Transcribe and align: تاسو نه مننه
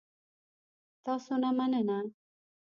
تاسو 1.05 1.33
نه 1.43 1.49
مننه 1.57 1.99